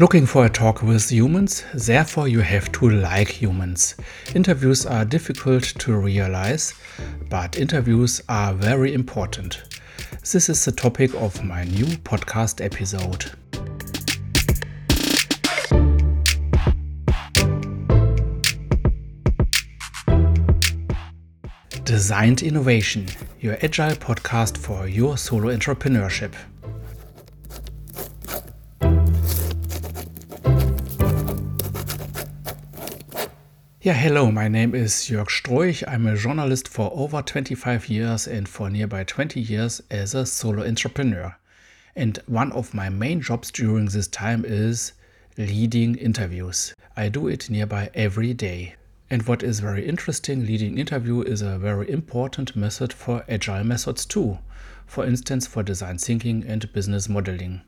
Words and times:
Looking 0.00 0.26
for 0.26 0.44
a 0.44 0.50
talk 0.50 0.82
with 0.82 1.08
humans, 1.08 1.62
therefore 1.72 2.26
you 2.26 2.40
have 2.40 2.72
to 2.72 2.90
like 2.90 3.28
humans. 3.28 3.94
Interviews 4.34 4.84
are 4.86 5.04
difficult 5.04 5.62
to 5.62 5.94
realize, 5.94 6.74
but 7.30 7.56
interviews 7.56 8.20
are 8.28 8.52
very 8.54 8.92
important. 8.92 9.62
This 10.32 10.48
is 10.48 10.64
the 10.64 10.72
topic 10.72 11.14
of 11.14 11.44
my 11.44 11.62
new 11.62 11.86
podcast 12.02 12.60
episode. 12.60 13.30
Designed 21.84 22.42
Innovation, 22.42 23.06
your 23.38 23.56
agile 23.62 23.94
podcast 23.94 24.58
for 24.58 24.88
your 24.88 25.16
solo 25.16 25.54
entrepreneurship. 25.54 26.32
Yeah, 33.84 33.92
hello, 33.92 34.30
my 34.30 34.48
name 34.48 34.74
is 34.74 34.94
Jörg 34.94 35.28
Stroich. 35.28 35.84
I'm 35.86 36.06
a 36.06 36.16
journalist 36.16 36.68
for 36.68 36.90
over 36.94 37.20
25 37.20 37.90
years 37.90 38.26
and 38.26 38.48
for 38.48 38.70
nearby 38.70 39.04
20 39.04 39.38
years 39.38 39.82
as 39.90 40.14
a 40.14 40.24
solo 40.24 40.66
entrepreneur. 40.66 41.36
And 41.94 42.18
one 42.26 42.50
of 42.52 42.72
my 42.72 42.88
main 42.88 43.20
jobs 43.20 43.50
during 43.50 43.84
this 43.84 44.08
time 44.08 44.42
is 44.46 44.94
leading 45.36 45.96
interviews. 45.96 46.74
I 46.96 47.10
do 47.10 47.28
it 47.28 47.50
nearby 47.50 47.90
every 47.92 48.32
day. 48.32 48.76
And 49.10 49.28
what 49.28 49.42
is 49.42 49.60
very 49.60 49.86
interesting, 49.86 50.46
leading 50.46 50.78
interview 50.78 51.20
is 51.20 51.42
a 51.42 51.58
very 51.58 51.90
important 51.90 52.56
method 52.56 52.90
for 52.90 53.22
agile 53.28 53.64
methods 53.64 54.06
too. 54.06 54.38
For 54.86 55.04
instance, 55.04 55.46
for 55.46 55.62
design 55.62 55.98
thinking 55.98 56.42
and 56.46 56.72
business 56.72 57.06
modeling. 57.06 57.60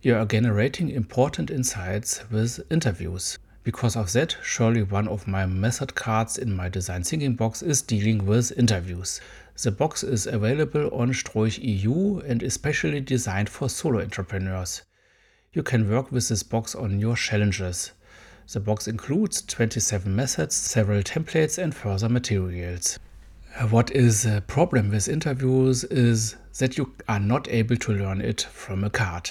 You 0.00 0.16
are 0.16 0.26
generating 0.26 0.90
important 0.90 1.52
insights 1.52 2.28
with 2.32 2.58
interviews. 2.68 3.38
Because 3.64 3.94
of 3.94 4.12
that, 4.12 4.36
surely 4.42 4.82
one 4.82 5.06
of 5.06 5.28
my 5.28 5.46
method 5.46 5.94
cards 5.94 6.36
in 6.36 6.52
my 6.52 6.68
design 6.68 7.04
thinking 7.04 7.36
box 7.36 7.62
is 7.62 7.80
dealing 7.80 8.26
with 8.26 8.50
interviews. 8.58 9.20
The 9.62 9.70
box 9.70 10.02
is 10.02 10.26
available 10.26 10.90
on 10.92 11.12
Stroich 11.12 11.60
EU 11.62 12.18
and 12.26 12.42
especially 12.42 13.00
designed 13.00 13.48
for 13.48 13.68
solo 13.68 14.00
entrepreneurs. 14.00 14.82
You 15.52 15.62
can 15.62 15.88
work 15.88 16.10
with 16.10 16.28
this 16.28 16.42
box 16.42 16.74
on 16.74 16.98
your 16.98 17.14
challenges. 17.14 17.92
The 18.52 18.58
box 18.58 18.88
includes 18.88 19.42
27 19.42 20.12
methods, 20.12 20.56
several 20.56 21.04
templates 21.04 21.56
and 21.56 21.72
further 21.72 22.08
materials. 22.08 22.98
What 23.70 23.92
is 23.92 24.26
a 24.26 24.40
problem 24.40 24.90
with 24.90 25.08
interviews 25.08 25.84
is 25.84 26.34
that 26.58 26.76
you 26.76 26.94
are 27.08 27.20
not 27.20 27.46
able 27.48 27.76
to 27.76 27.92
learn 27.92 28.22
it 28.22 28.42
from 28.42 28.82
a 28.82 28.90
card 28.90 29.30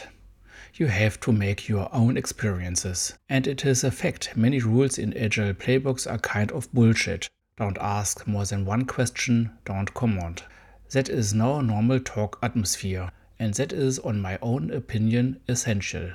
you 0.75 0.87
have 0.87 1.19
to 1.19 1.31
make 1.31 1.67
your 1.67 1.89
own 1.93 2.17
experiences. 2.17 3.13
And 3.29 3.47
it 3.47 3.65
is 3.65 3.83
a 3.83 3.91
fact, 3.91 4.35
many 4.35 4.59
rules 4.59 4.97
in 4.97 5.17
Agile 5.17 5.53
playbooks 5.53 6.09
are 6.09 6.17
kind 6.17 6.51
of 6.51 6.71
bullshit. 6.73 7.29
Don't 7.57 7.77
ask 7.79 8.25
more 8.25 8.45
than 8.45 8.65
one 8.65 8.85
question, 8.85 9.51
don't 9.65 9.93
comment. 9.93 10.43
That 10.91 11.09
is 11.09 11.33
no 11.33 11.61
normal 11.61 11.99
talk 11.99 12.39
atmosphere, 12.41 13.11
and 13.39 13.53
that 13.55 13.73
is, 13.73 13.99
on 13.99 14.21
my 14.21 14.37
own 14.41 14.71
opinion, 14.71 15.39
essential. 15.47 16.11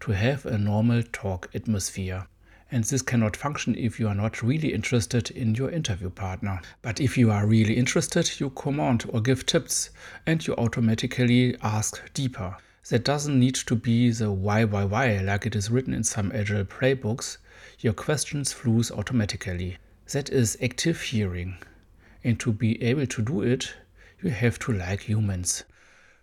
To 0.00 0.12
have 0.12 0.44
a 0.44 0.58
normal 0.58 1.02
talk 1.12 1.48
atmosphere. 1.54 2.26
And 2.70 2.82
this 2.82 3.02
cannot 3.02 3.36
function 3.36 3.76
if 3.76 4.00
you 4.00 4.08
are 4.08 4.14
not 4.14 4.42
really 4.42 4.74
interested 4.74 5.30
in 5.30 5.54
your 5.54 5.70
interview 5.70 6.10
partner. 6.10 6.60
But 6.82 7.00
if 7.00 7.16
you 7.16 7.30
are 7.30 7.46
really 7.46 7.74
interested, 7.74 8.40
you 8.40 8.50
comment 8.50 9.04
or 9.08 9.20
give 9.20 9.46
tips, 9.46 9.90
and 10.26 10.44
you 10.44 10.54
automatically 10.56 11.56
ask 11.62 12.02
deeper. 12.14 12.56
That 12.90 13.02
doesn't 13.02 13.40
need 13.40 13.54
to 13.54 13.74
be 13.74 14.10
the 14.10 14.30
why, 14.30 14.64
why, 14.64 14.84
why 14.84 15.18
like 15.18 15.46
it 15.46 15.56
is 15.56 15.70
written 15.70 15.94
in 15.94 16.04
some 16.04 16.30
agile 16.34 16.64
playbooks. 16.64 17.38
Your 17.78 17.94
questions 17.94 18.52
flows 18.52 18.90
automatically. 18.90 19.78
That 20.12 20.28
is 20.28 20.58
active 20.62 21.00
hearing. 21.00 21.56
And 22.22 22.38
to 22.40 22.52
be 22.52 22.82
able 22.82 23.06
to 23.06 23.22
do 23.22 23.40
it, 23.40 23.74
you 24.22 24.28
have 24.30 24.58
to 24.60 24.72
like 24.72 25.00
humans. 25.00 25.64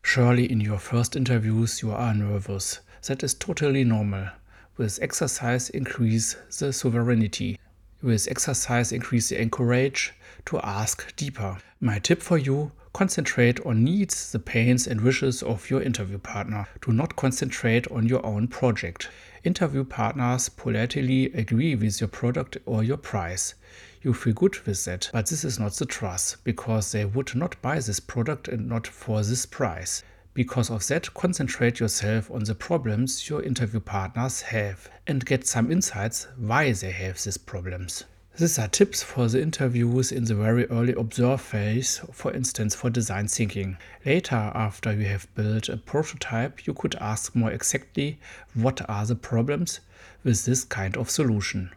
Surely 0.03 0.51
in 0.51 0.61
your 0.61 0.77
first 0.77 1.15
interviews 1.15 1.81
you 1.81 1.91
are 1.91 2.13
nervous. 2.13 2.79
That 3.07 3.23
is 3.23 3.33
totally 3.33 3.83
normal. 3.83 4.29
With 4.77 4.99
exercise 5.01 5.71
increase 5.71 6.35
the 6.59 6.71
sovereignty. 6.71 7.59
With 8.03 8.27
exercise 8.29 8.91
increase 8.91 9.29
the 9.29 9.41
encourage 9.41 10.13
to 10.45 10.59
ask 10.59 11.15
deeper. 11.15 11.57
My 11.79 11.97
tip 11.97 12.21
for 12.21 12.37
you 12.37 12.71
Concentrate 12.93 13.65
on 13.65 13.85
needs, 13.85 14.33
the 14.33 14.39
pains 14.39 14.85
and 14.85 14.99
wishes 14.99 15.41
of 15.41 15.69
your 15.69 15.81
interview 15.81 16.17
partner. 16.17 16.67
Do 16.81 16.91
not 16.91 17.15
concentrate 17.15 17.89
on 17.89 18.05
your 18.05 18.23
own 18.25 18.49
project. 18.49 19.09
Interview 19.45 19.85
partners 19.85 20.49
politely 20.49 21.31
agree 21.33 21.73
with 21.73 22.01
your 22.01 22.09
product 22.09 22.57
or 22.65 22.83
your 22.83 22.97
price. 22.97 23.55
You 24.01 24.13
feel 24.13 24.33
good 24.33 24.59
with 24.65 24.83
that, 24.85 25.09
but 25.13 25.27
this 25.27 25.45
is 25.45 25.57
not 25.57 25.73
the 25.73 25.85
trust 25.85 26.43
because 26.43 26.91
they 26.91 27.05
would 27.05 27.33
not 27.33 27.61
buy 27.61 27.79
this 27.79 28.01
product 28.01 28.49
and 28.49 28.67
not 28.67 28.87
for 28.87 29.23
this 29.23 29.45
price. 29.45 30.03
Because 30.33 30.69
of 30.69 30.85
that, 30.87 31.13
concentrate 31.13 31.79
yourself 31.79 32.29
on 32.29 32.43
the 32.43 32.55
problems 32.55 33.29
your 33.29 33.41
interview 33.41 33.79
partners 33.79 34.41
have 34.41 34.89
and 35.07 35.25
get 35.25 35.47
some 35.47 35.71
insights 35.71 36.27
why 36.35 36.71
they 36.73 36.91
have 36.91 37.23
these 37.23 37.37
problems. 37.37 38.03
These 38.37 38.57
are 38.57 38.69
tips 38.69 39.03
for 39.03 39.27
the 39.27 39.41
interviews 39.41 40.09
in 40.09 40.23
the 40.23 40.35
very 40.35 40.65
early 40.67 40.93
observe 40.93 41.41
phase, 41.41 41.99
for 42.13 42.31
instance 42.31 42.73
for 42.73 42.89
design 42.89 43.27
thinking. 43.27 43.77
Later, 44.05 44.53
after 44.55 44.93
you 44.93 45.05
have 45.07 45.27
built 45.35 45.67
a 45.67 45.75
prototype, 45.75 46.65
you 46.65 46.73
could 46.73 46.95
ask 46.95 47.35
more 47.35 47.51
exactly 47.51 48.19
what 48.53 48.89
are 48.89 49.05
the 49.05 49.17
problems 49.17 49.81
with 50.23 50.45
this 50.45 50.63
kind 50.63 50.95
of 50.95 51.09
solution. 51.09 51.71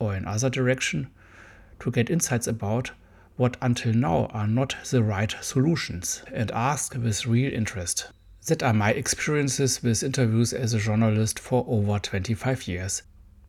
Or 0.00 0.14
in 0.16 0.26
other 0.26 0.50
direction, 0.50 1.08
to 1.78 1.92
get 1.92 2.10
insights 2.10 2.48
about 2.48 2.90
what 3.36 3.56
until 3.62 3.94
now 3.94 4.26
are 4.32 4.48
not 4.48 4.74
the 4.90 5.04
right 5.04 5.32
solutions 5.40 6.24
and 6.32 6.50
ask 6.50 6.96
with 6.96 7.26
real 7.26 7.52
interest. 7.52 8.08
That 8.48 8.64
are 8.64 8.74
my 8.74 8.90
experiences 8.90 9.80
with 9.84 10.02
interviews 10.02 10.52
as 10.52 10.74
a 10.74 10.80
journalist 10.80 11.38
for 11.38 11.64
over 11.68 12.00
25 12.00 12.66
years. 12.66 13.02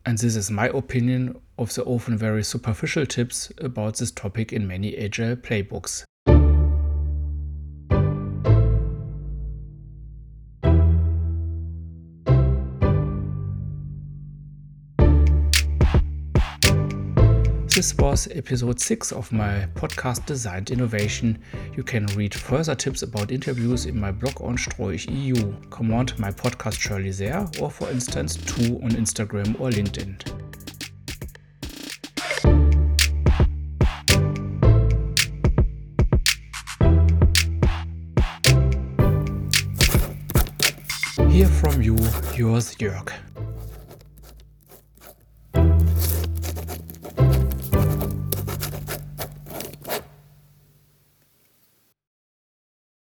And 0.05 0.17
this 0.17 0.35
is 0.35 0.51
my 0.51 0.67
opinion 0.67 1.39
of 1.57 1.73
the 1.73 1.83
often 1.85 2.17
very 2.17 2.43
superficial 2.43 3.05
tips 3.05 3.51
about 3.59 3.97
this 3.97 4.11
topic 4.11 4.51
in 4.51 4.67
many 4.67 4.97
agile 4.97 5.35
playbooks. 5.37 6.03
This 17.75 17.97
was 17.97 18.27
episode 18.27 18.79
6 18.79 19.11
of 19.13 19.31
my 19.31 19.67
podcast 19.73 20.27
Designed 20.27 20.69
Innovation. 20.69 21.39
You 21.75 21.81
can 21.81 22.05
read 22.15 22.31
further 22.31 22.75
tips 22.75 23.01
about 23.01 23.31
interviews 23.31 23.87
in 23.87 23.99
my 23.99 24.11
blog 24.11 24.39
on 24.43 24.57
Stroich 24.57 25.11
EU. 25.11 25.51
Comment 25.71 26.19
my 26.19 26.29
podcast 26.29 26.79
surely 26.79 27.09
there, 27.09 27.47
or 27.59 27.71
for 27.71 27.89
instance, 27.89 28.35
too 28.35 28.79
on 28.83 28.91
Instagram 28.91 29.59
or 29.59 29.71
LinkedIn. 29.71 30.21
Hear 41.31 41.47
from 41.47 41.81
you, 41.81 41.97
yours 42.35 42.75
Jörg. 42.75 43.32